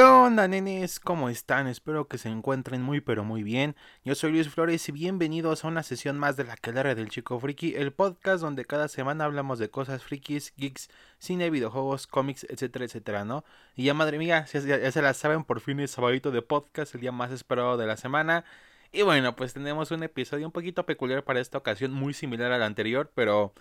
[0.00, 0.98] ¿Qué onda, nenes?
[0.98, 1.66] ¿Cómo están?
[1.66, 3.76] Espero que se encuentren muy pero muy bien.
[4.02, 7.38] Yo soy Luis Flores y bienvenidos a una sesión más de la Quelara del Chico
[7.38, 10.88] Friki, el podcast donde cada semana hablamos de cosas frikis, geeks,
[11.18, 13.44] cine, videojuegos, cómics, etcétera, etcétera, ¿no?
[13.76, 16.94] Y ya madre mía, ya, ya se la saben, por fin es sabadito de podcast,
[16.94, 18.46] el día más esperado de la semana.
[18.92, 22.62] Y bueno, pues tenemos un episodio un poquito peculiar para esta ocasión, muy similar al
[22.62, 23.52] anterior, pero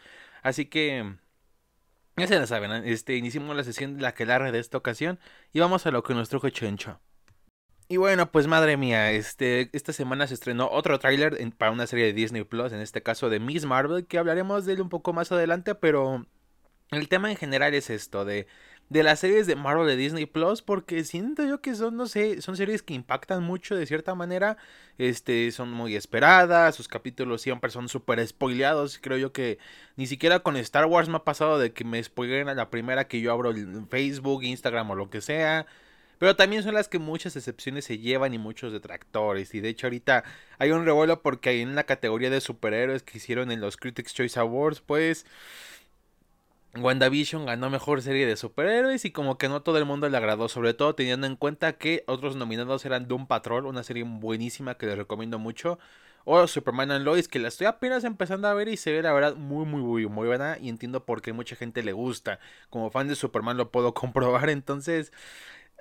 [0.42, 1.18] así que
[2.20, 5.20] ya se la saben, este, iniciamos la sesión de la que larga de esta ocasión
[5.54, 7.00] y vamos a lo que nos trajo Chencho.
[7.92, 12.06] Y bueno, pues madre mía, este, esta semana se estrenó otro tráiler para una serie
[12.06, 15.12] de Disney Plus, en este caso de Miss Marvel, que hablaremos de él un poco
[15.12, 16.24] más adelante, pero
[16.92, 18.46] el tema en general es esto, de
[18.90, 22.42] de las series de Marvel de Disney Plus porque siento yo que son no sé
[22.42, 24.58] son series que impactan mucho de cierta manera.
[24.98, 29.00] Este son muy esperadas sus capítulos siempre son súper spoileados.
[29.00, 29.60] Creo yo que
[29.96, 33.08] ni siquiera con Star Wars me ha pasado de que me spoileen a la primera
[33.08, 33.54] que yo abro
[33.90, 35.68] Facebook Instagram o lo que sea.
[36.20, 39.56] Pero también son las que muchas excepciones se llevan y muchos detractores.
[39.56, 40.26] Y de hecho ahorita
[40.58, 44.38] hay un revuelo porque en la categoría de superhéroes que hicieron en los Critics Choice
[44.38, 45.26] Awards, pues
[46.76, 50.50] WandaVision ganó mejor serie de superhéroes y como que no todo el mundo le agradó,
[50.50, 54.86] sobre todo teniendo en cuenta que otros nominados eran Doom Patrol, una serie buenísima que
[54.86, 55.80] les recomiendo mucho,
[56.26, 59.14] o Superman and Lois, que la estoy apenas empezando a ver y se ve la
[59.14, 62.40] verdad muy muy muy muy buena y entiendo por qué mucha gente le gusta.
[62.70, 65.12] Como fan de Superman lo puedo comprobar, entonces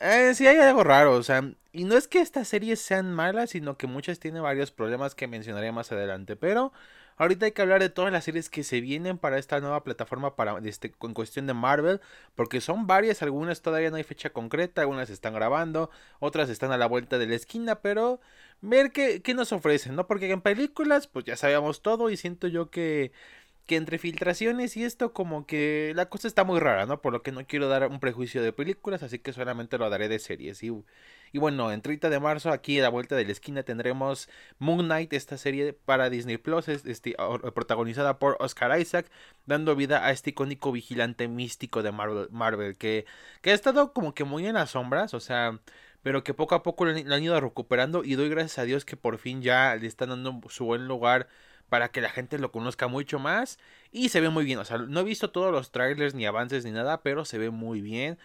[0.00, 3.50] eh, sí hay algo raro, o sea, y no es que estas series sean malas,
[3.50, 6.72] sino que muchas tienen varios problemas que mencionaré más adelante, pero
[7.18, 10.36] Ahorita hay que hablar de todas las series que se vienen para esta nueva plataforma
[10.36, 12.00] para este en cuestión de Marvel,
[12.34, 16.76] porque son varias, algunas todavía no hay fecha concreta, algunas están grabando, otras están a
[16.78, 18.20] la vuelta de la esquina, pero
[18.60, 20.06] ver qué, qué nos ofrecen, ¿no?
[20.06, 23.12] Porque en películas, pues ya sabíamos todo y siento yo que
[23.68, 27.02] que entre filtraciones y esto como que la cosa está muy rara, ¿no?
[27.02, 30.08] Por lo que no quiero dar un prejuicio de películas, así que solamente lo daré
[30.08, 30.62] de series.
[30.62, 30.72] Y,
[31.32, 34.86] y bueno, en 30 de marzo aquí a la vuelta de la esquina tendremos Moon
[34.86, 37.14] Knight, esta serie para Disney Plus, este,
[37.54, 39.10] protagonizada por Oscar Isaac,
[39.44, 43.04] dando vida a este icónico vigilante místico de Marvel, Marvel que,
[43.42, 45.60] que ha estado como que muy en las sombras, o sea
[46.02, 48.96] pero que poco a poco lo han, ido recuperando y doy gracias a Dios que
[48.96, 51.28] por fin ya le están dando su buen lugar
[51.68, 53.58] para que la gente lo conozca mucho más
[53.90, 56.64] y se ve muy bien, o sea, no he visto todos los trailers ni avances
[56.64, 58.18] ni nada, pero se ve muy bien.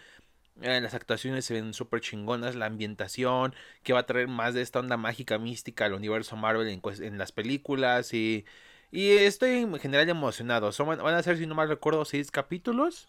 [0.62, 4.62] Eh, las actuaciones se ven súper chingonas, la ambientación, que va a traer más de
[4.62, 8.44] esta onda mágica mística al universo Marvel en, las películas y,
[8.92, 10.70] y estoy en general emocionado.
[10.72, 13.08] Son, van a ser, si no mal recuerdo, seis capítulos.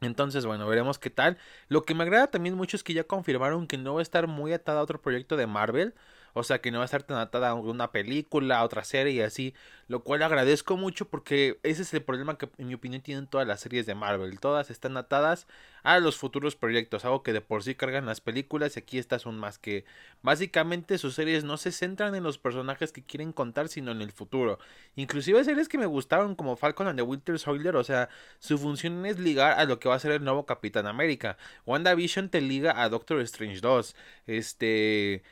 [0.00, 1.38] Entonces, bueno, veremos qué tal.
[1.68, 4.26] Lo que me agrada también mucho es que ya confirmaron que no va a estar
[4.26, 5.94] muy atada a otro proyecto de Marvel.
[6.32, 9.12] O sea que no va a estar tan atada a una película, a otra serie
[9.12, 9.54] y así.
[9.88, 13.46] Lo cual agradezco mucho porque ese es el problema que en mi opinión tienen todas
[13.46, 14.38] las series de Marvel.
[14.38, 15.46] Todas están atadas
[15.82, 17.04] a los futuros proyectos.
[17.04, 19.84] Algo que de por sí cargan las películas y aquí estas son más que...
[20.22, 24.12] Básicamente sus series no se centran en los personajes que quieren contar sino en el
[24.12, 24.58] futuro.
[24.96, 27.76] Inclusive series que me gustaron como Falcon and the Winter Soldier.
[27.76, 28.08] O sea,
[28.38, 31.36] su función es ligar a lo que va a ser el nuevo Capitán América.
[31.66, 33.96] WandaVision te liga a Doctor Strange 2.
[34.26, 35.22] Este...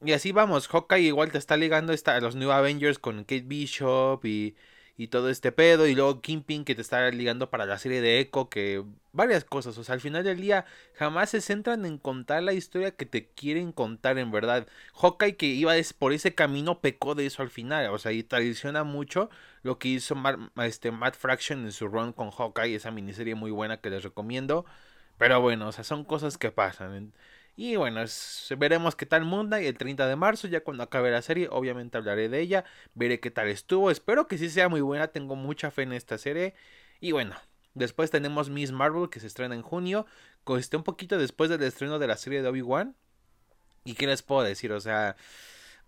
[0.00, 3.42] Y así vamos, Hawkeye igual te está ligando esta, a los New Avengers con Kate
[3.42, 4.54] Bishop y,
[4.96, 5.88] y todo este pedo.
[5.88, 9.76] Y luego Kingpin que te está ligando para la serie de Echo, que varias cosas.
[9.76, 13.28] O sea, al final del día jamás se centran en contar la historia que te
[13.30, 14.68] quieren contar en verdad.
[14.94, 17.90] Hawkeye que iba por ese camino pecó de eso al final.
[17.90, 19.30] O sea, y traiciona mucho
[19.62, 20.14] lo que hizo
[20.62, 22.76] este, Matt Fraction en su run con Hawkeye.
[22.76, 24.64] Esa miniserie muy buena que les recomiendo.
[25.18, 27.12] Pero bueno, o sea, son cosas que pasan.
[27.60, 28.04] Y bueno,
[28.56, 31.98] veremos qué tal Munda y el 30 de marzo, ya cuando acabe la serie, obviamente
[31.98, 32.64] hablaré de ella,
[32.94, 36.18] veré qué tal estuvo, espero que sí sea muy buena, tengo mucha fe en esta
[36.18, 36.54] serie.
[37.00, 37.34] Y bueno,
[37.74, 40.06] después tenemos Miss Marvel que se estrena en junio,
[40.56, 42.94] este un poquito después del estreno de la serie de Obi-Wan.
[43.82, 44.70] ¿Y qué les puedo decir?
[44.70, 45.16] O sea,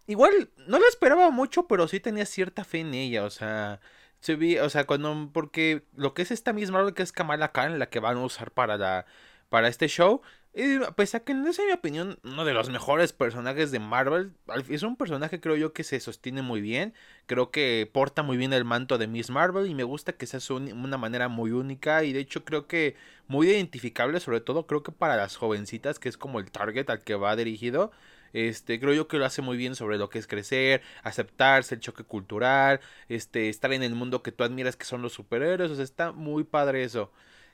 [0.09, 3.81] igual no la esperaba mucho, pero sí tenía cierta fe en ella, o sea,
[4.19, 7.53] se vi, o sea, cuando porque lo que es esta Miss Marvel que es Kamala
[7.53, 9.07] Khan, la que van a usar para la
[9.51, 12.71] para este show, y pese a que no es en mi opinión uno de los
[12.71, 14.33] mejores personajes de Marvel,
[14.69, 16.93] es un personaje creo yo que se sostiene muy bien,
[17.27, 20.41] creo que porta muy bien el manto de Miss Marvel y me gusta que sea
[20.57, 22.97] una manera muy única y de hecho creo que
[23.29, 27.05] muy identificable, sobre todo creo que para las jovencitas que es como el target al
[27.05, 27.93] que va dirigido.
[28.33, 31.81] Este, creo yo que lo hace muy bien sobre lo que es crecer, aceptarse, el
[31.81, 35.75] choque cultural, este, estar en el mundo que tú admiras que son los superhéroes, o
[35.75, 37.11] sea, está muy padre eso.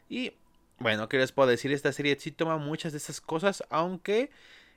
[0.08, 0.32] Y
[0.78, 1.72] bueno, ¿qué les puedo decir?
[1.72, 4.30] Esta serie sí toma muchas de esas cosas, aunque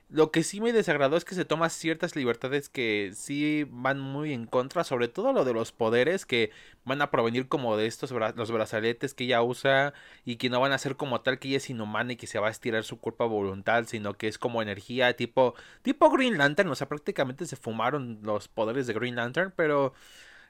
[0.08, 4.34] Lo que sí me desagradó es que se toma ciertas libertades que sí van muy
[4.34, 6.52] en contra, sobre todo lo de los poderes que
[6.84, 9.94] van a provenir como de estos los brazaletes que ella usa
[10.24, 12.40] y que no van a ser como tal que ella es inhumana y que se
[12.40, 16.70] va a estirar su cuerpo voluntad, sino que es como energía tipo tipo Green Lantern,
[16.70, 19.94] o sea, prácticamente se fumaron los poderes de Green Lantern, pero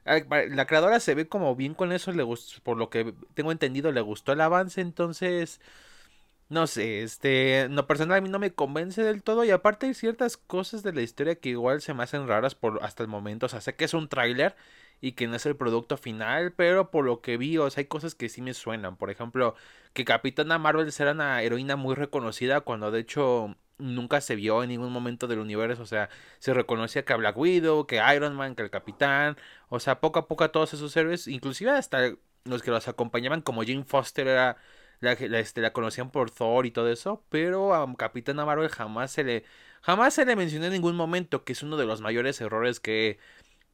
[0.05, 3.93] la creadora se ve como bien con eso, le gustó, por lo que tengo entendido
[3.93, 5.61] le gustó el avance, entonces
[6.49, 9.95] no sé, este, no personal a mí no me convence del todo y aparte hay
[9.95, 13.47] ciertas cosas de la historia que igual se me hacen raras por hasta el momento,
[13.47, 14.57] o sea, sé que es un tráiler
[15.01, 17.87] y que no es el producto final, pero por lo que vi, o sea, hay
[17.87, 19.55] cosas que sí me suenan, por ejemplo,
[19.93, 24.71] que Capitana Marvel será una heroína muy reconocida cuando de hecho nunca se vio en
[24.71, 28.63] ningún momento del universo, o sea, se reconocía que Black Widow, que Iron Man, que
[28.63, 29.37] el Capitán,
[29.69, 32.13] o sea, poco a poco a todos esos héroes, inclusive hasta
[32.45, 34.57] los que los acompañaban como Jane Foster era
[35.01, 39.25] la, este, la conocían por Thor y todo eso, pero a Capitana Marvel jamás se
[39.25, 39.45] le
[39.83, 43.19] jamás se le mencionó en ningún momento, que es uno de los mayores errores que,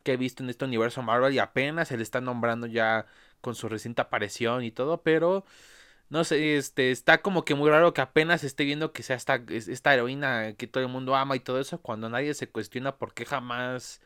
[0.03, 3.07] que he visto en este universo Marvel y apenas se le está nombrando ya
[3.41, 5.45] con su reciente aparición y todo, pero
[6.09, 9.43] no sé, este está como que muy raro que apenas esté viendo que sea esta,
[9.49, 13.15] esta heroína que todo el mundo ama y todo eso, cuando nadie se cuestiona por
[13.15, 14.01] qué jamás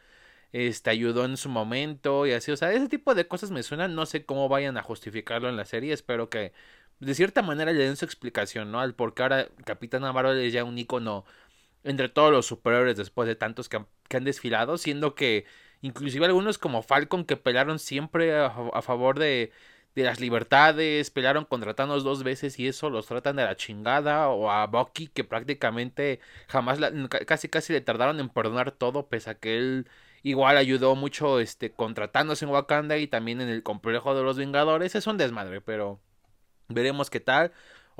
[0.52, 3.94] este ayudó en su momento y así, o sea, ese tipo de cosas me suenan,
[3.94, 6.52] no sé cómo vayan a justificarlo en la serie, espero que
[7.00, 8.81] de cierta manera le den su explicación, ¿no?
[8.81, 11.25] Al por qué ahora Capitán Marvel es ya un icono
[11.85, 15.47] entre todos los superhéroes después de tantos que han, desfilado, siendo que
[15.82, 19.52] inclusive algunos como Falcon que pelearon siempre a, favor de,
[19.94, 24.50] de, las libertades, pelearon contra dos veces y eso los tratan de la chingada, o
[24.50, 26.78] a Bucky que prácticamente jamás,
[27.26, 29.88] casi casi le tardaron en perdonar todo, pese a que él
[30.22, 32.10] igual ayudó mucho este, contra
[32.42, 36.00] en Wakanda y también en el complejo de los Vengadores, es un desmadre, pero
[36.70, 37.52] Veremos qué tal.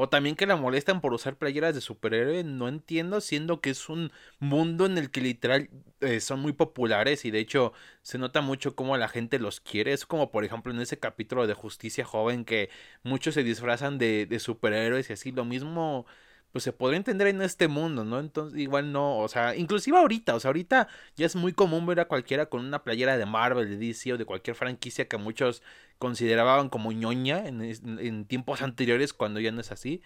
[0.03, 2.43] O también que la molestan por usar playeras de superhéroe.
[2.43, 5.69] No entiendo, siendo que es un mundo en el que literal
[6.01, 9.93] eh, son muy populares y de hecho se nota mucho cómo la gente los quiere.
[9.93, 12.71] Es como por ejemplo en ese capítulo de Justicia Joven que
[13.03, 15.33] muchos se disfrazan de, de superhéroes y así.
[15.33, 16.07] Lo mismo
[16.53, 18.19] pues se podría entender en este mundo, ¿no?
[18.19, 22.01] Entonces, igual no, o sea, inclusive ahorita, o sea, ahorita ya es muy común ver
[22.01, 25.63] a cualquiera con una playera de Marvel, de DC o de cualquier franquicia que muchos
[25.99, 30.03] consideraban como ñoña en, tiempos anteriores cuando ya no es así.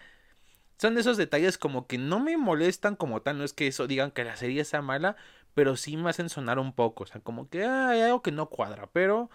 [0.78, 4.10] Son esos detalles como que no me molestan como tal, no es que eso digan
[4.10, 5.16] que la serie sea mala,
[5.54, 8.50] pero sí me hacen sonar un poco, o sea, como que hay algo que no
[8.50, 9.30] cuadra, pero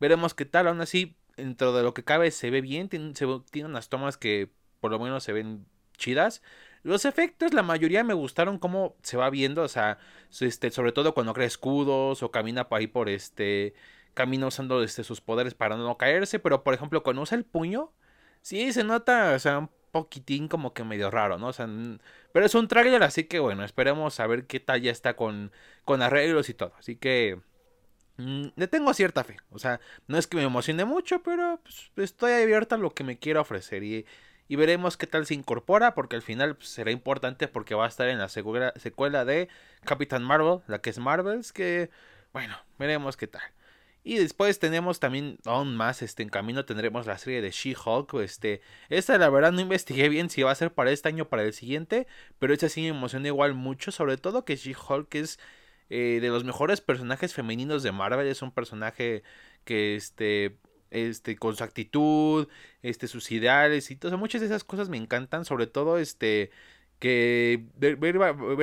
[0.00, 3.68] veremos qué tal, aún así, dentro de lo que cabe se ve bien, se, tiene
[3.68, 4.50] unas tomas que
[4.80, 6.42] por lo menos se ven chidas.
[6.82, 9.98] Los efectos, la mayoría me gustaron cómo se va viendo, o sea,
[10.40, 13.74] este, sobre todo cuando crea escudos o camina por ahí por este,
[14.14, 17.92] camina usando este, sus poderes para no caerse, pero por ejemplo cuando usa el puño,
[18.42, 21.48] sí se nota, o sea, un poquitín como que medio raro, ¿no?
[21.48, 21.68] O sea,
[22.32, 25.52] pero es un trailer, así que bueno, esperemos a ver qué tal ya está con,
[25.84, 27.40] con arreglos y todo, así que...
[28.18, 31.90] Mm, le tengo cierta fe, o sea, no es que me emocione mucho, pero pues,
[31.96, 34.04] estoy abierta a lo que me quiera ofrecer y
[34.52, 37.88] y veremos qué tal se incorpora porque al final pues, será importante porque va a
[37.88, 39.48] estar en la secuela de
[39.82, 41.88] Capitán Marvel, la que es Marvels, que
[42.34, 43.40] bueno, veremos qué tal.
[44.04, 48.60] Y después tenemos también aún más este en camino tendremos la serie de She-Hulk, este
[48.90, 51.44] esta la verdad no investigué bien si va a ser para este año o para
[51.44, 52.06] el siguiente,
[52.38, 55.38] pero esta sí me emociona igual mucho, sobre todo que She-Hulk es
[55.88, 59.22] eh, de los mejores personajes femeninos de Marvel, es un personaje
[59.64, 60.58] que este
[60.92, 62.48] este, con su actitud,
[62.82, 66.50] este, sus ideales y todo, muchas de esas cosas me encantan, sobre todo, este,
[67.02, 68.16] que ver, ver,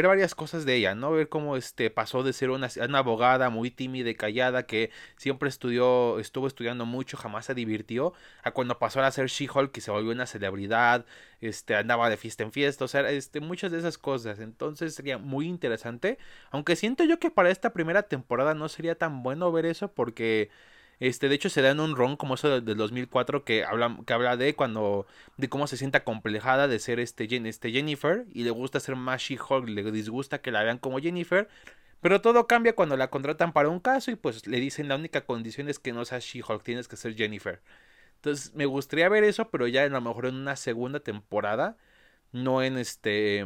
[0.08, 1.12] varias cosas de ella, ¿no?
[1.12, 5.50] Ver cómo este pasó de ser una, una, abogada muy tímida y callada que siempre
[5.50, 9.92] estudió, estuvo estudiando mucho, jamás se divirtió, a cuando pasó a ser She-Hulk que se
[9.92, 11.06] volvió una celebridad,
[11.42, 14.40] este andaba de fiesta en fiesta, o sea, este muchas de esas cosas.
[14.40, 16.18] Entonces sería muy interesante,
[16.50, 20.50] aunque siento yo que para esta primera temporada no sería tan bueno ver eso porque
[21.00, 24.14] este, de hecho, se da en un ron como eso del, 2004 que habla, que
[24.14, 28.52] habla de cuando, de cómo se siente acomplejada de ser este, este Jennifer y le
[28.52, 31.48] gusta ser más She-Hulk, le disgusta que la vean como Jennifer.
[32.02, 35.26] Pero todo cambia cuando la contratan para un caso y pues le dicen la única
[35.26, 37.62] condición es que no seas She-Hulk, tienes que ser Jennifer.
[38.16, 41.78] Entonces me gustaría ver eso, pero ya a lo mejor en una segunda temporada,
[42.32, 43.46] no en este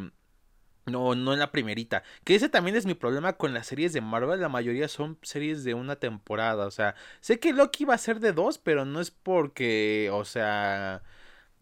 [0.85, 2.03] no, no en la primerita.
[2.23, 4.41] Que ese también es mi problema con las series de Marvel.
[4.41, 6.65] La mayoría son series de una temporada.
[6.65, 10.25] O sea, sé que Loki va a ser de dos, pero no es porque, o
[10.25, 11.03] sea,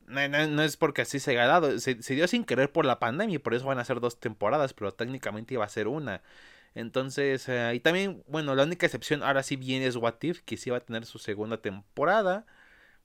[0.07, 1.79] no, es porque así se ha dado.
[1.79, 4.73] Se, dio sin querer por la pandemia y por eso van a ser dos temporadas,
[4.73, 6.21] pero técnicamente iba a ser una.
[6.75, 10.57] Entonces, eh, y también, bueno, la única excepción ahora sí viene es What If, que
[10.57, 12.45] sí va a tener su segunda temporada.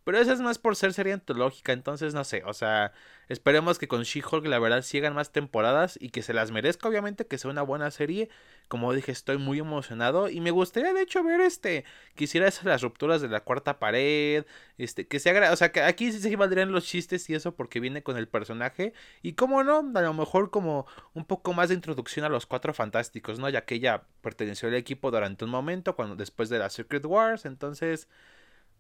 [0.07, 2.93] Pero esa es más por ser serie antológica, entonces no sé, o sea,
[3.29, 7.27] esperemos que con She-Hulk la verdad sigan más temporadas y que se las merezca, obviamente,
[7.27, 8.29] que sea una buena serie.
[8.69, 11.85] Como dije, estoy muy emocionado y me gustaría de hecho ver este,
[12.15, 14.45] quisiera esas las rupturas de la cuarta pared,
[14.79, 17.57] este, que se haga, o sea, que aquí sí se valdrían los chistes y eso
[17.57, 21.71] porque viene con el personaje y como no, a lo mejor como un poco más
[21.71, 23.49] de introducción a los cuatro fantásticos, ¿no?
[23.49, 27.45] Ya que ella perteneció al equipo durante un momento, cuando después de la Secret Wars,
[27.45, 28.07] entonces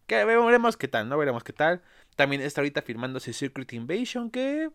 [0.07, 1.19] que veremos qué tal, ¿no?
[1.19, 1.83] Veremos qué tal.
[2.17, 4.71] También está ahorita firmándose Secret Invasion, que.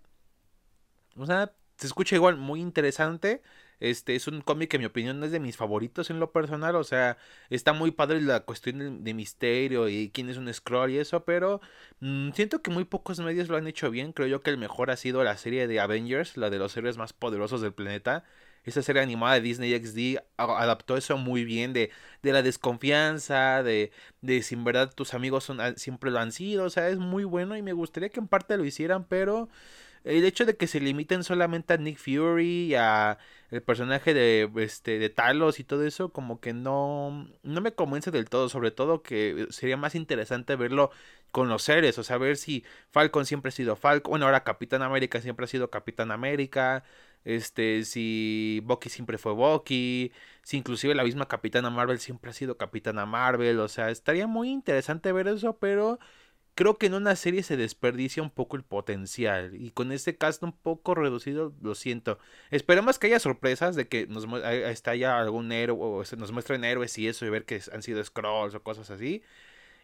[1.18, 3.42] O sea, se escucha igual muy interesante.
[3.80, 6.76] Este es un cómic que en mi opinión es de mis favoritos en lo personal.
[6.76, 7.18] O sea,
[7.50, 11.26] está muy padre la cuestión de, misterio y quién es un scroll y eso.
[11.26, 11.62] Pero
[12.00, 14.14] mm, siento que muy pocos medios lo han hecho bien.
[14.14, 16.98] Creo yo que el mejor ha sido la serie de Avengers, la de los héroes
[16.98, 18.24] más poderosos del planeta
[18.64, 21.92] esa serie animada de Disney XD adaptó eso muy bien de,
[22.22, 23.92] de la desconfianza, de,
[24.22, 27.24] de si en verdad tus amigos son, siempre lo han sido, o sea, es muy
[27.24, 29.50] bueno y me gustaría que en parte lo hicieran, pero
[30.04, 33.18] el hecho de que se limiten solamente a Nick Fury y a
[33.52, 38.10] el personaje de este de Talos y todo eso como que no no me convence
[38.12, 40.92] del todo, sobre todo que sería más interesante verlo
[41.32, 44.82] con los seres, o sea, ver si Falcon siempre ha sido Falcon, bueno, ahora Capitán
[44.82, 46.84] América siempre ha sido Capitán América,
[47.26, 50.12] este, si Bucky siempre fue Bucky,
[50.44, 54.50] si inclusive la misma Capitana Marvel siempre ha sido Capitana Marvel, o sea, estaría muy
[54.50, 56.00] interesante ver eso, pero
[56.56, 60.44] creo que en una serie se desperdicia un poco el potencial y con este cast
[60.44, 62.20] un poco reducido lo siento.
[62.50, 66.98] Esperemos que haya sorpresas de que nos está ya algún héroe o nos muestren héroes
[66.98, 69.24] y eso y ver que han sido scrolls o cosas así.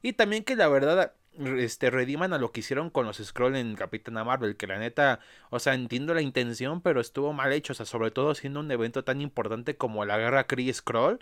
[0.01, 3.75] Y también que la verdad este, rediman a lo que hicieron con los Scroll en
[3.75, 7.75] Capitana Marvel, que la neta, o sea, entiendo la intención, pero estuvo mal hecho, o
[7.75, 11.20] sea, sobre todo siendo un evento tan importante como la guerra Kree Scroll.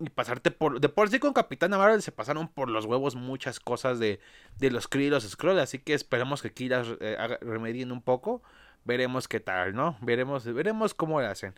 [0.00, 0.80] Y pasarte por.
[0.80, 4.18] De por sí con Capitana Marvel se pasaron por los huevos muchas cosas de,
[4.58, 5.58] de los Kree y los Scroll.
[5.60, 8.42] Así que esperemos que aquí las eh, remedien un poco.
[8.84, 9.96] Veremos qué tal, ¿no?
[10.02, 11.54] Veremos, veremos cómo lo hacen.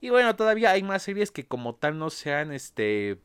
[0.00, 3.18] Y bueno, todavía hay más series que como tal no sean este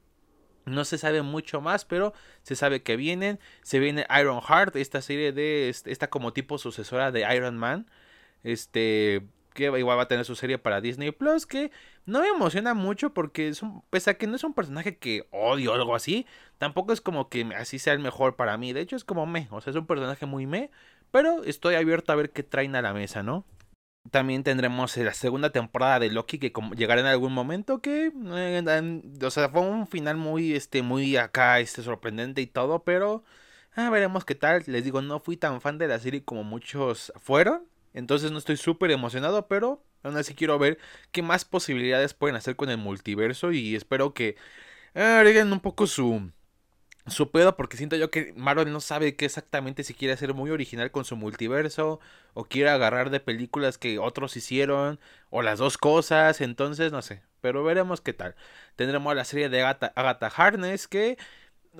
[0.65, 3.39] no se sabe mucho más, pero se sabe que vienen.
[3.61, 5.69] Se viene Iron Heart, esta serie de.
[5.69, 7.87] Esta como tipo sucesora de Iron Man.
[8.43, 9.21] Este.
[9.53, 11.45] Que igual va a tener su serie para Disney Plus.
[11.45, 11.71] Que
[12.05, 15.27] no me emociona mucho porque es un, pese a que no es un personaje que
[15.31, 16.25] odio o algo así.
[16.57, 18.73] Tampoco es como que así sea el mejor para mí.
[18.73, 19.47] De hecho, es como me.
[19.51, 20.71] O sea, es un personaje muy me.
[21.11, 23.45] Pero estoy abierto a ver qué traen a la mesa, ¿no?
[24.11, 29.31] También tendremos la segunda temporada de Loki que llegará en algún momento que eh, o
[29.31, 33.23] sea, fue un final muy este muy acá este sorprendente y todo, pero
[33.75, 34.63] ah, veremos qué tal.
[34.67, 38.57] Les digo, no fui tan fan de la serie como muchos fueron, entonces no estoy
[38.57, 40.77] súper emocionado, pero aún así quiero ver
[41.11, 44.35] qué más posibilidades pueden hacer con el multiverso y espero que
[44.95, 46.31] ah, agreguen un poco su
[47.07, 50.49] su pedo porque siento yo que Marvel no sabe qué exactamente si quiere ser muy
[50.49, 51.99] original con su multiverso
[52.33, 57.21] o quiere agarrar de películas que otros hicieron o las dos cosas, entonces no sé,
[57.41, 58.35] pero veremos qué tal.
[58.75, 61.17] Tendremos la serie de Agatha, Agatha Harness que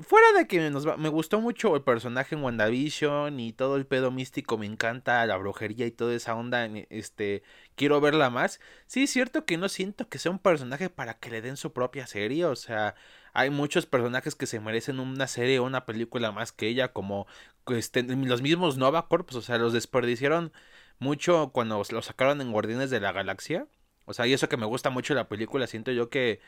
[0.04, 4.58] fuera de que me gustó mucho el personaje en WandaVision y todo el pedo místico,
[4.58, 7.44] me encanta la brujería y toda esa onda, este,
[7.76, 8.60] quiero verla más.
[8.88, 11.74] Sí, es cierto que no siento que sea un personaje para que le den su
[11.74, 12.96] propia serie, o sea,
[13.36, 17.28] hay muchos personajes que se merecen una serie o una película más que ella, como
[17.68, 20.54] este, los mismos Nova Corps, o sea, los desperdiciaron
[21.00, 23.68] mucho cuando los sacaron en Guardianes de la Galaxia.
[24.06, 26.40] O sea, y eso que me gusta mucho la película, siento yo que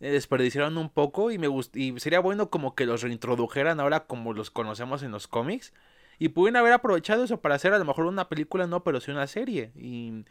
[0.00, 4.32] eh, desperdiciaron un poco y me y sería bueno como que los reintrodujeran ahora como
[4.32, 5.72] los conocemos en los cómics
[6.20, 9.10] y pudieran haber aprovechado eso para hacer a lo mejor una película no pero sí
[9.10, 10.24] una serie y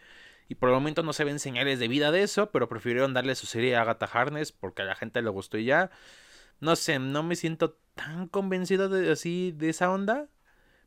[0.49, 3.35] y por el momento no se ven señales de vida de eso, pero prefirieron darle
[3.35, 5.91] su serie a Agatha Harness porque a la gente le gustó y ya.
[6.59, 10.29] No sé, no me siento tan convencido de así de esa onda.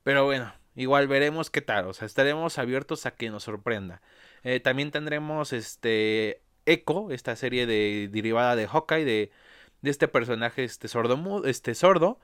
[0.02, 1.86] Pero bueno, igual veremos qué tal.
[1.86, 4.02] O sea, estaremos abiertos a que nos sorprenda.
[4.44, 9.30] Eh, también tendremos este Echo, esta serie de derivada de Hawkeye, de,
[9.82, 12.20] de este personaje este sordo, este sordo.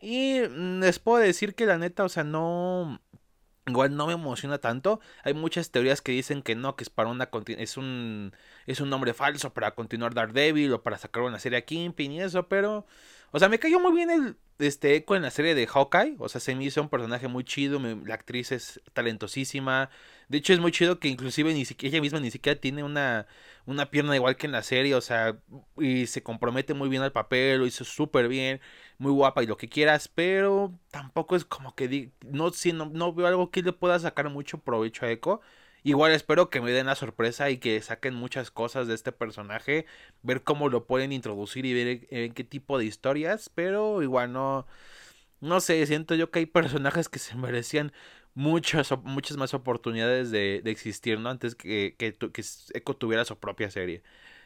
[0.00, 3.00] Y mm, les puedo decir que la neta, o sea, no
[3.70, 5.00] Igual no me emociona tanto.
[5.24, 8.32] Hay muchas teorías que dicen que no, que es para una es un
[8.66, 12.22] es un nombre falso para continuar Daredevil o para sacar una serie a Kingpin y
[12.22, 12.86] eso, pero
[13.32, 16.28] o sea, me cayó muy bien el este eco en la serie de Hawkeye, o
[16.28, 19.90] sea, se me hizo un personaje muy chido, la actriz es talentosísima.
[20.28, 23.26] De hecho es muy chido que inclusive ni siquiera ella misma ni siquiera tiene una
[23.66, 25.38] una pierna igual que en la serie, o sea,
[25.78, 28.60] y se compromete muy bien al papel, lo hizo súper bien
[28.98, 33.12] muy guapa y lo que quieras, pero tampoco es como que no, si no, no
[33.14, 35.40] veo algo que le pueda sacar mucho provecho a Echo.
[35.82, 39.86] Igual espero que me den la sorpresa y que saquen muchas cosas de este personaje,
[40.22, 44.66] ver cómo lo pueden introducir y ver en qué tipo de historias, pero igual no
[45.40, 47.92] no sé, siento yo que hay personajes que se merecían
[48.34, 51.30] muchas, muchas más oportunidades de, de existir, ¿no?
[51.30, 52.44] Antes que, que, que
[52.74, 54.02] Echo tuviera su propia serie.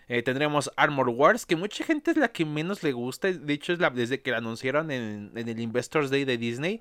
[0.08, 3.32] Eh, tendremos Armor Wars, que mucha gente es la que menos le gusta.
[3.32, 6.80] De hecho, es la, desde que la anunciaron en, en, el Investors Day de Disney,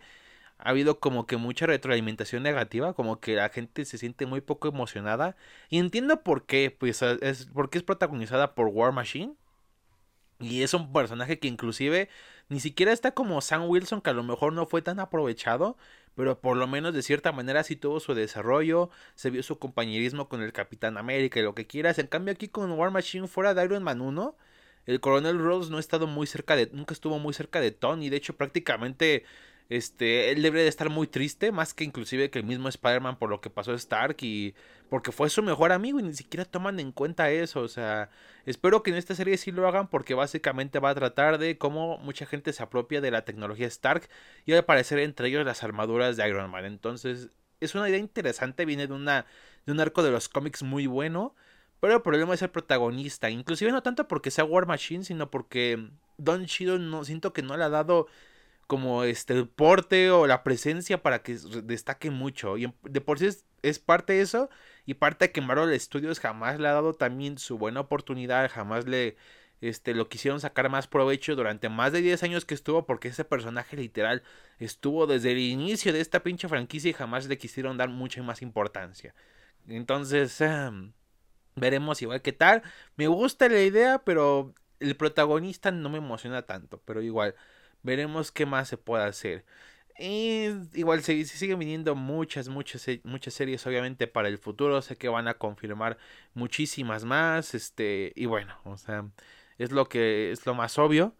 [0.64, 4.70] ha habido como que mucha retroalimentación negativa, como que la gente se siente muy poco
[4.70, 5.36] emocionada.
[5.70, 9.36] Y entiendo por qué, pues es porque es protagonizada por War Machine.
[10.40, 12.10] Y es un personaje que inclusive
[12.50, 15.78] ni siquiera está como Sam Wilson, que a lo mejor no fue tan aprovechado,
[16.16, 20.30] pero por lo menos de cierta manera sí tuvo su desarrollo, se vio su compañerismo
[20.30, 22.00] con el Capitán América y lo que quieras.
[22.00, 24.36] En cambio aquí con War Machine fuera de Iron Man 1,
[24.86, 28.10] el Coronel Rhodes no ha estado muy cerca de, nunca estuvo muy cerca de Tony,
[28.10, 29.26] de hecho prácticamente
[29.70, 33.30] este, él debería de estar muy triste, más que inclusive que el mismo Spider-Man por
[33.30, 34.54] lo que pasó a Stark y
[34.90, 38.10] porque fue su mejor amigo y ni siquiera toman en cuenta eso, o sea,
[38.46, 41.98] espero que en esta serie sí lo hagan porque básicamente va a tratar de cómo
[42.00, 44.10] mucha gente se apropia de la tecnología Stark
[44.46, 47.30] y va a aparecer entre ellos las armaduras de Iron Man, entonces
[47.60, 49.26] es una idea interesante, viene de una
[49.66, 51.36] de un arco de los cómics muy bueno,
[51.80, 55.90] pero el problema es el protagonista, inclusive no tanto porque sea War Machine, sino porque
[56.18, 58.08] Don Shido no siento que no le ha dado
[58.68, 62.58] como este el porte o la presencia para que destaque mucho.
[62.58, 63.30] Y de por sí
[63.62, 64.50] es, parte de eso.
[64.86, 68.50] Y parte de que Marvel Studios jamás le ha dado también su buena oportunidad.
[68.52, 69.16] Jamás le
[69.62, 72.86] este, lo quisieron sacar más provecho durante más de 10 años que estuvo.
[72.86, 74.24] Porque ese personaje literal
[74.60, 78.42] estuvo desde el inicio de esta pinche franquicia y jamás le quisieron dar mucha más
[78.42, 79.14] importancia.
[79.68, 80.94] Entonces, em,
[81.56, 82.64] veremos igual qué tal.
[82.96, 86.82] Me gusta la idea, pero el protagonista no me emociona tanto.
[86.86, 87.36] Pero igual.
[87.84, 89.46] Veremos qué más se puede hacer.
[90.00, 94.82] Y igual se, siguen viniendo muchas, muchas, muchas series obviamente para el futuro.
[94.82, 95.98] Sé que van a confirmar
[96.34, 97.54] muchísimas más.
[97.54, 99.10] Este, y bueno, o sea,
[99.58, 101.16] es lo que es lo más obvio.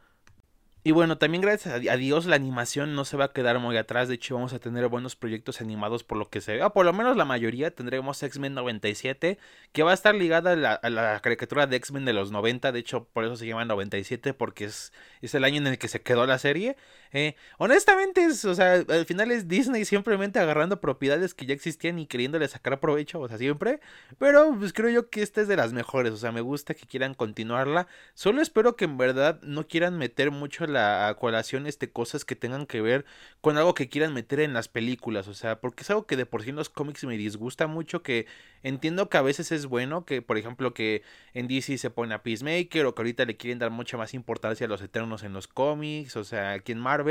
[0.86, 4.10] Y bueno, también gracias a Dios la animación no se va a quedar muy atrás.
[4.10, 6.70] De hecho, vamos a tener buenos proyectos animados por lo que se ve.
[6.72, 7.72] por lo menos la mayoría.
[7.74, 9.38] Tendremos X-Men 97,
[9.72, 12.74] que va a estar ligada a la, a la caricatura de X-Men de los 90.
[12.74, 15.88] De hecho, por eso se llama 97, porque es, es el año en el que
[15.88, 16.76] se quedó la serie.
[17.14, 22.00] Eh, honestamente, es, o sea, al final es Disney simplemente agarrando propiedades que ya existían
[22.00, 23.80] y queriéndole sacar provecho, o sea, siempre.
[24.18, 26.14] Pero pues creo yo que esta es de las mejores.
[26.14, 27.88] O sea, me gusta que quieran continuarla.
[28.14, 32.66] Solo espero que en verdad no quieran meter mucho la colación este, cosas que tengan
[32.66, 33.06] que ver
[33.42, 36.26] con algo que quieran meter en las películas, o sea, porque es algo que de
[36.26, 38.26] por sí en los cómics me disgusta mucho, que
[38.64, 42.24] entiendo que a veces es bueno, que por ejemplo que en DC se pone a
[42.24, 45.48] Peacemaker o que ahorita le quieren dar mucha más importancia a los Eternos en los
[45.48, 47.03] cómics, o sea, aquí en Marvel,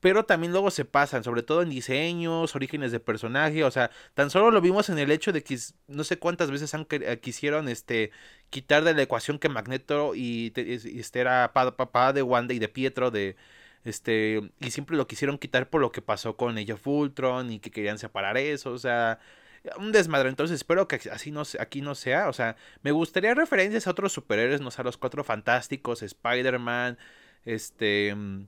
[0.00, 4.30] pero también luego se pasan, sobre todo en diseños, orígenes de personaje, o sea, tan
[4.30, 8.10] solo lo vimos en el hecho de que no sé cuántas veces eh, quisieron este
[8.50, 13.10] quitar de la ecuación que Magneto y, este era papá de Wanda y de Pietro
[13.10, 13.36] de
[13.84, 17.70] este y siempre lo quisieron quitar por lo que pasó con ella Fultron y que
[17.70, 19.18] querían separar eso, o sea,
[19.78, 20.28] un desmadre.
[20.28, 22.28] Entonces espero que así no aquí no sea.
[22.28, 26.98] O sea, me gustaría referencias a otros superhéroes, no sé, a los cuatro fantásticos, Spider-Man,
[27.44, 28.46] este Mm,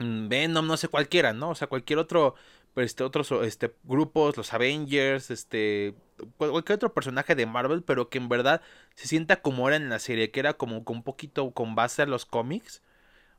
[0.00, 1.50] Venom, no sé, cualquiera, ¿no?
[1.50, 2.34] O sea, cualquier otro,
[2.76, 5.94] este, otros este, grupos, los Avengers, este,
[6.38, 8.62] cualquier otro personaje de Marvel, pero que en verdad
[8.94, 12.06] se sienta como era en la serie, que era como un poquito con base a
[12.06, 12.82] los cómics.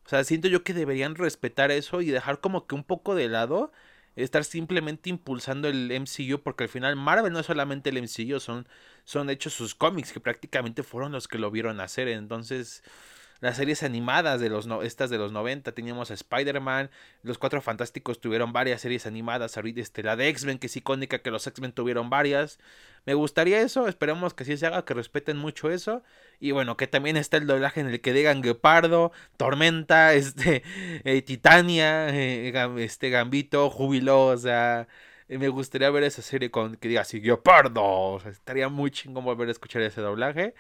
[0.05, 3.29] O sea, siento yo que deberían respetar eso y dejar como que un poco de
[3.29, 3.71] lado
[4.15, 8.67] estar simplemente impulsando el MCU porque al final Marvel no es solamente el MCU, son,
[9.05, 12.07] son hechos sus cómics que prácticamente fueron los que lo vieron hacer.
[12.07, 12.83] Entonces,
[13.41, 16.91] las series animadas de los no, estas de los 90 teníamos a Spider-Man,
[17.23, 21.19] los Cuatro Fantásticos tuvieron varias series animadas, ahorita este, la de X-Men que es icónica
[21.19, 22.59] que los X-Men tuvieron varias.
[23.05, 26.03] Me gustaría eso, esperemos que así se haga, que respeten mucho eso
[26.39, 30.61] y bueno, que también está el doblaje en el que digan Guepardo, Tormenta, este
[31.03, 34.87] eh, Titania, eh, este Gambito, Júbilo, o sea,
[35.29, 38.91] eh, me gustaría ver esa serie con que diga así Guepardo, o sea, estaría muy
[38.91, 40.53] chingón volver a escuchar ese doblaje.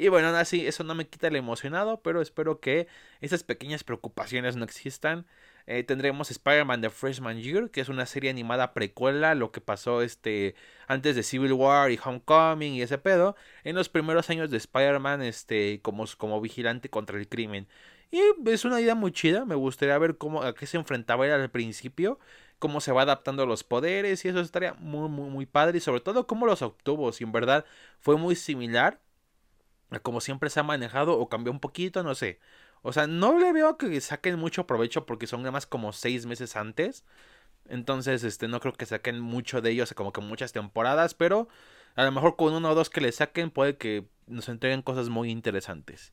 [0.00, 2.86] Y bueno, así, eso no me quita el emocionado, pero espero que
[3.20, 5.26] esas pequeñas preocupaciones no existan.
[5.66, 10.02] Eh, tendremos Spider-Man The Freshman Year, que es una serie animada precuela, lo que pasó
[10.02, 10.54] este
[10.86, 13.34] antes de Civil War y Homecoming y ese pedo,
[13.64, 17.66] en los primeros años de Spider-Man este, como, como vigilante contra el crimen.
[18.12, 21.32] Y es una idea muy chida, me gustaría ver cómo, a qué se enfrentaba él
[21.32, 22.20] al principio,
[22.60, 25.80] cómo se va adaptando a los poderes y eso estaría muy, muy, muy padre y
[25.80, 27.64] sobre todo cómo los obtuvo, si en verdad
[27.98, 29.00] fue muy similar
[30.02, 32.40] como siempre se ha manejado o cambió un poquito, no sé.
[32.82, 36.56] O sea, no le veo que saquen mucho provecho porque son más como seis meses
[36.56, 37.04] antes.
[37.68, 41.48] Entonces, este, no creo que saquen mucho de ellos, como que muchas temporadas, pero
[41.96, 45.08] a lo mejor con uno o dos que le saquen puede que nos entreguen cosas
[45.08, 46.12] muy interesantes.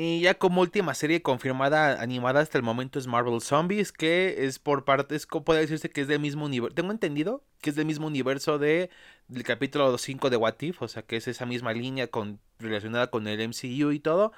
[0.00, 4.60] Y ya como última serie confirmada animada hasta el momento es Marvel Zombies, que es
[4.60, 8.06] por partes, puede decirse que es del mismo universo, tengo entendido que es del mismo
[8.06, 8.90] universo de
[9.26, 13.10] del capítulo 5 de What If, o sea que es esa misma línea con, relacionada
[13.10, 14.32] con el MCU y todo.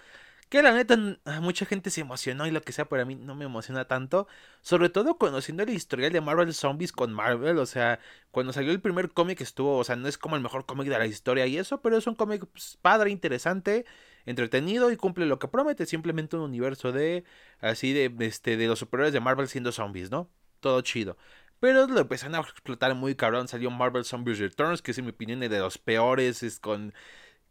[0.48, 0.96] Que la neta,
[1.42, 4.26] mucha gente se emocionó y lo que sea, pero a mí no me emociona tanto.
[4.62, 7.58] Sobre todo conociendo la historial de Marvel Zombies con Marvel.
[7.58, 8.00] O sea,
[8.32, 10.98] cuando salió el primer cómic estuvo, o sea, no es como el mejor cómic de
[10.98, 13.84] la historia y eso, pero es un cómic pues, padre, interesante,
[14.30, 15.86] entretenido y cumple lo que promete.
[15.86, 17.24] Simplemente un universo de,
[17.60, 20.30] así, de, este, de los superiores de Marvel siendo zombies, ¿no?
[20.60, 21.16] Todo chido.
[21.60, 23.48] Pero lo empezaron a explotar muy cabrón.
[23.48, 26.94] Salió Marvel Zombies Returns, que es en mi opinión de los peores, es con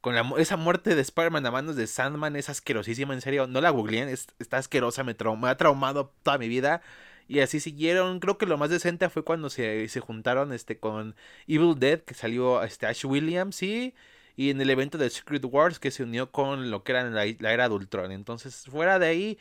[0.01, 3.47] con la, esa muerte de Spider-Man a manos de Sandman es asquerosísima, en serio.
[3.47, 6.81] No la googleen, está asquerosa, me, ha traumado toda mi vida.
[7.27, 8.19] Y así siguieron.
[8.19, 11.15] Creo que lo más decente fue cuando se, se juntaron este, con
[11.47, 13.93] Evil Dead, que salió este, Ash Williams, y,
[14.39, 17.25] y en el evento de Secret Wars, que se unió con lo que era la,
[17.25, 18.13] era de Ultron.
[18.13, 19.39] Entonces, fuera de ahí,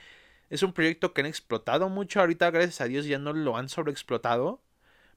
[0.51, 2.19] es un proyecto que han explotado mucho.
[2.19, 4.61] Ahorita, gracias a Dios, ya no lo han sobreexplotado.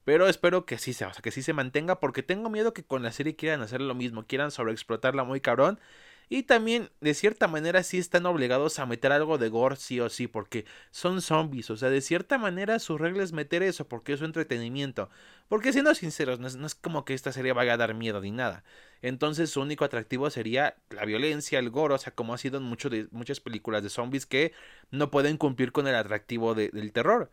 [0.04, 2.84] Pero espero que sí se, o sea, que sí se mantenga porque tengo miedo que
[2.84, 5.80] con la serie quieran hacer lo mismo, quieran sobreexplotarla muy cabrón.
[6.34, 10.08] Y también, de cierta manera, sí están obligados a meter algo de gore, sí o
[10.08, 11.70] sí, porque son zombies.
[11.70, 15.10] O sea, de cierta manera su regla es meter eso, porque es su entretenimiento.
[15.50, 18.64] Porque siendo sinceros, no es, como que esta serie vaya a dar miedo ni nada.
[19.02, 22.78] Entonces su único atractivo sería la violencia, el gore, o sea, como ha sido en
[22.90, 24.54] de, muchas películas de zombies que
[24.90, 27.30] no pueden cumplir con el atractivo del terror.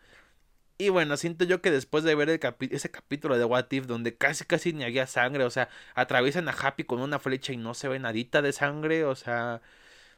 [0.81, 2.31] Y bueno, siento yo que después de ver
[2.71, 6.53] ese capítulo de What If, donde casi casi ni había sangre, o sea, atraviesan a
[6.53, 9.61] Happy con una flecha y no se ve nadita de sangre, o sea,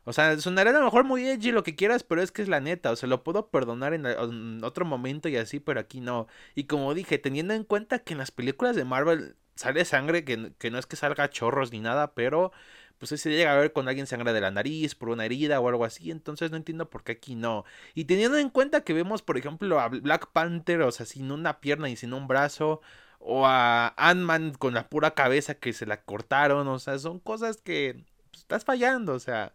[0.04, 2.48] o sea, sonará a lo mejor muy edgy lo que quieras, pero es que es
[2.48, 6.26] la neta, o sea, lo puedo perdonar en, otro momento y así, pero aquí no.
[6.54, 10.52] Y como dije, teniendo en cuenta que en las películas de Marvel sale sangre, que,
[10.58, 12.52] que no es que salga chorros ni nada, pero
[13.00, 15.68] pues se llega a ver con alguien sangra de la nariz por una herida o
[15.68, 17.64] algo así, entonces no entiendo por qué aquí no.
[17.94, 21.60] Y teniendo en cuenta que vemos, por ejemplo, a Black Panther, o sea, sin una
[21.60, 22.82] pierna y sin un brazo,
[23.18, 27.56] o a Ant-Man con la pura cabeza que se la cortaron, o sea, son cosas
[27.62, 29.52] que pues, estás fallando, o sea,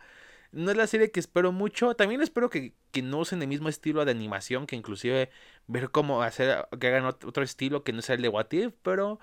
[0.51, 3.69] no es la serie que espero mucho, también espero que, que no usen el mismo
[3.69, 5.29] estilo de animación, que inclusive
[5.67, 9.19] ver cómo hacer, que hagan otro estilo que no sea el de What If, pero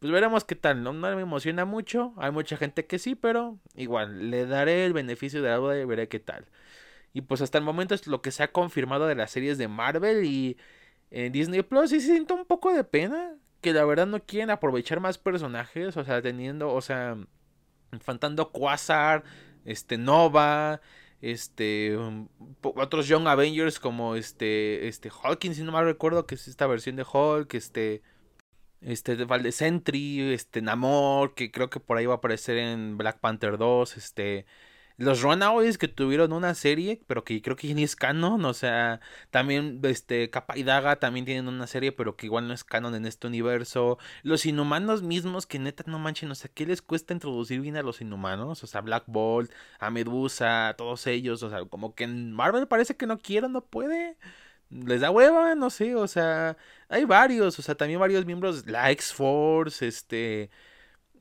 [0.00, 0.92] pues veremos qué tal, ¿no?
[0.94, 5.50] me emociona mucho, hay mucha gente que sí, pero igual, le daré el beneficio de
[5.50, 6.46] la duda y veré qué tal.
[7.12, 9.68] Y pues hasta el momento es lo que se ha confirmado de las series de
[9.68, 10.56] Marvel y
[11.10, 15.00] en Disney Plus y siento un poco de pena que la verdad no quieren aprovechar
[15.00, 17.16] más personajes, o sea, teniendo, o sea,
[18.00, 19.24] faltando Quasar,
[19.64, 20.80] este Nova,
[21.20, 21.98] este
[22.62, 26.96] otros Young Avengers como este este Hawkins, si no mal recuerdo que es esta versión
[26.96, 28.02] de Hulk, este
[28.80, 33.20] este de Sentry, este Namor, que creo que por ahí va a aparecer en Black
[33.20, 34.46] Panther 2, este
[35.00, 39.00] los Runaways que tuvieron una serie, pero que creo que ni es canon, o sea,
[39.30, 42.94] también este Capa y Daga también tienen una serie, pero que igual no es canon
[42.94, 43.96] en este universo.
[44.22, 47.82] Los inhumanos mismos que neta no manchen, o sea, ¿qué les cuesta introducir bien a
[47.82, 48.62] los inhumanos?
[48.62, 52.94] O sea, Black Bolt, a Medusa, todos ellos, o sea, como que en Marvel parece
[52.94, 54.18] que no quieren, no puede
[54.70, 56.56] les da hueva, no sé, o sea,
[56.88, 60.50] hay varios, o sea, también varios miembros, la X-Force, este,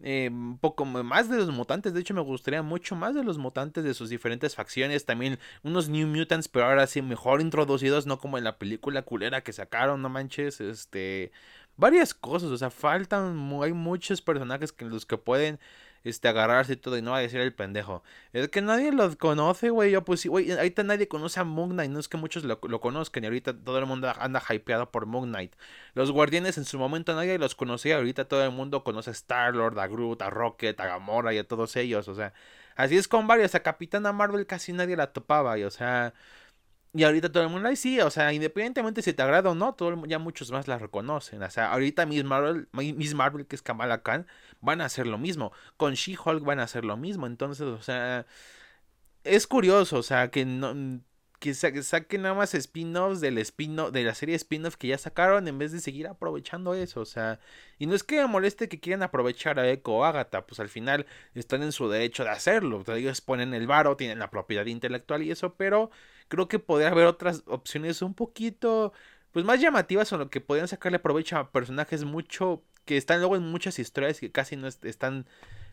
[0.02, 3.84] un poco más de los mutantes, de hecho me gustaría mucho más de los mutantes
[3.84, 8.38] de sus diferentes facciones, también unos New Mutants, pero ahora sí mejor introducidos, no como
[8.38, 11.32] en la película culera que sacaron, no manches, este,
[11.76, 15.60] varias cosas, o sea, faltan, hay muchos personajes que los que pueden
[16.04, 18.04] este, agarrarse y todo y no va a decir el pendejo.
[18.34, 19.92] Es que nadie lo conoce, güey.
[19.92, 21.92] Yo, pues, güey, ahorita nadie conoce a Moon Knight.
[21.92, 25.06] No es que muchos lo, lo, conozcan y ahorita todo el mundo anda hypeado por
[25.06, 25.56] Moon Knight.
[25.94, 27.98] Los Guardianes en su momento nadie los conocía.
[27.98, 31.48] Ahorita todo el mundo conoce a Star-Lord, a Groot, a Rocket, a Gamora y a
[31.48, 32.08] todos ellos.
[32.08, 32.34] O sea,
[32.76, 33.56] así es con varios.
[33.56, 35.58] A Capitana Marvel casi nadie la topaba.
[35.58, 36.14] Y, o sea,
[36.94, 39.74] y ahorita todo el mundo, ahí sí, o sea, independientemente si te agrada o no,
[39.74, 41.44] todo ya muchos más la reconocen.
[41.44, 44.26] O sea, ahorita Miss Marvel, Miss Marvel, que es Kamala Khan,
[44.62, 45.52] van a hacer lo mismo.
[45.78, 47.28] Con She-Hulk van a hacer lo mismo.
[47.28, 48.26] Entonces, o sea,
[49.24, 51.02] es curioso, o sea, que no
[51.40, 55.58] que, saquen nada más spin-offs del spin de la serie spin-off que ya sacaron en
[55.58, 57.40] vez de seguir aprovechando eso, o sea,
[57.78, 60.70] y no es que me moleste que quieran aprovechar a Echo o Agatha, pues al
[60.70, 65.24] final están en su derecho de hacerlo, ellos ponen el varo, tienen la propiedad intelectual
[65.24, 65.92] y eso, pero
[66.30, 68.94] creo que podría haber otras opciones un poquito
[69.32, 73.36] pues más llamativas o lo que podrían sacarle provecho a personajes mucho que están luego
[73.36, 75.28] en muchas historias que casi no están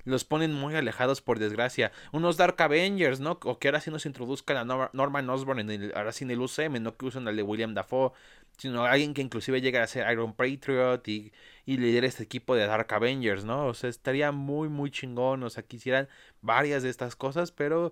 [0.04, 1.90] los ponen muy alejados por desgracia.
[2.12, 3.38] Unos Dark Avengers, ¿no?
[3.42, 6.40] O que ahora sí nos introduzcan a Norman Osborn en el, ahora sí en el
[6.40, 8.12] UCM, no que usen al de William Dafoe,
[8.56, 11.32] sino alguien que inclusive llegue a ser Iron Patriot y,
[11.66, 13.66] y lidere este equipo de Dark Avengers, ¿no?
[13.66, 16.08] O sea, estaría muy, muy chingón, o sea, quisieran
[16.40, 17.90] varias de estas cosas, pero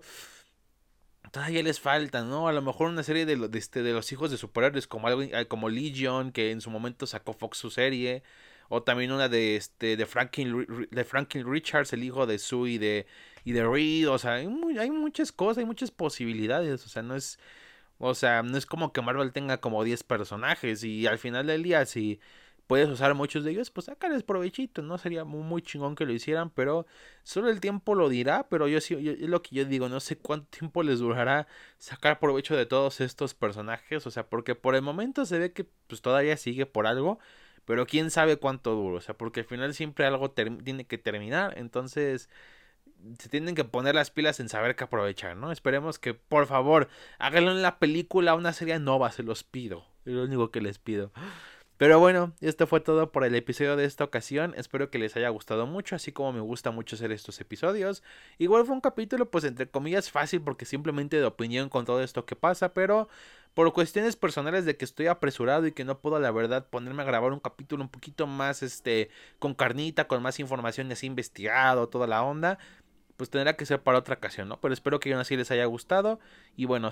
[1.35, 2.47] todavía les falta, ¿no?
[2.47, 5.21] A lo mejor una serie de, de, este, de los hijos de superhéroes como algo
[5.21, 8.23] eh, como Legion, que en su momento sacó Fox su serie.
[8.69, 12.77] O también una de este de Franklin, de Franklin Richards, el hijo de Sue y
[12.77, 13.05] de,
[13.43, 14.09] y de Reed.
[14.09, 16.85] O sea, hay, muchas cosas, hay muchas posibilidades.
[16.85, 17.37] O sea, no es.
[17.97, 20.85] O sea, no es como que Marvel tenga como 10 personajes.
[20.85, 22.21] Y al final del día, si
[22.67, 24.97] puedes usar muchos de ellos, pues sácales provechito, ¿no?
[24.97, 26.85] Sería muy, chingón que lo hicieran, pero
[27.23, 30.17] solo el tiempo lo dirá, pero yo sí, es lo que yo digo, no sé
[30.17, 31.47] cuánto tiempo les durará
[31.77, 35.65] sacar provecho de todos estos personajes, o sea, porque por el momento se ve que
[35.87, 37.19] pues todavía sigue por algo,
[37.65, 41.57] pero quién sabe cuánto duro, o sea, porque al final siempre algo tiene que terminar,
[41.57, 42.29] entonces
[43.19, 45.51] se tienen que poner las pilas en saber qué aprovechar, ¿no?
[45.51, 49.85] Esperemos que, por favor, háganlo en la película, una serie nova, se los pido.
[50.05, 51.11] Es lo único que les pido.
[51.77, 54.53] Pero bueno, esto fue todo por el episodio de esta ocasión.
[54.55, 58.01] Espero que les haya gustado mucho, así como me gusta mucho hacer estos episodios.
[58.37, 62.25] Igual fue un capítulo, pues entre comillas, fácil, porque simplemente de opinión con todo esto
[62.25, 63.09] que pasa, pero
[63.53, 67.05] por cuestiones personales de que estoy apresurado y que no puedo, la verdad, ponerme a
[67.05, 69.09] grabar un capítulo un poquito más, este,
[69.39, 72.57] con carnita, con más información así investigado, toda la onda
[73.17, 74.59] pues tendrá que ser para otra ocasión, ¿no?
[74.59, 76.19] Pero espero que aún así les haya gustado.
[76.55, 76.89] Y bueno,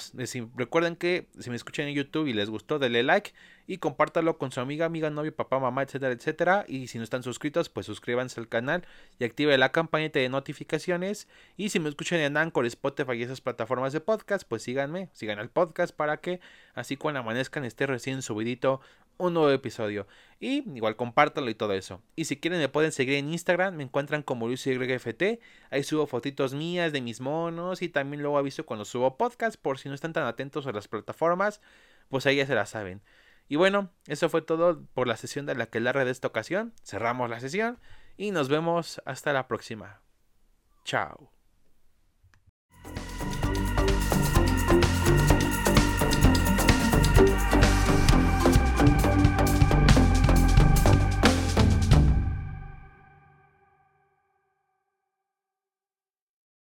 [0.55, 3.33] recuerden que si me escuchan en YouTube y les gustó, denle like
[3.67, 6.65] y compártalo con su amiga, amiga, novio, papá, mamá, etcétera, etcétera.
[6.67, 8.86] Y si no están suscritos, pues suscríbanse al canal
[9.19, 11.27] y active la campanita de notificaciones.
[11.57, 15.39] Y si me escuchan en Anchor, Spotify y esas plataformas de podcast, pues síganme, sigan
[15.39, 16.39] al podcast para que
[16.73, 18.81] así cuando amanezcan esté recién subidito
[19.17, 20.08] un nuevo episodio.
[20.39, 22.02] Y igual compártalo y todo eso.
[22.15, 25.39] Y si quieren me pueden seguir en Instagram, me encuentran como LuisYFT.
[25.71, 29.80] Ahí subo fotitos mías de mis monos y también luego aviso cuando subo podcast por
[29.80, 31.62] si no están tan atentos a las plataformas,
[32.10, 33.02] pues ahí ya se la saben.
[33.47, 36.73] Y bueno, eso fue todo por la sesión de la que larga de esta ocasión.
[36.84, 37.80] Cerramos la sesión
[38.17, 40.02] y nos vemos hasta la próxima.
[40.86, 41.42] Chao.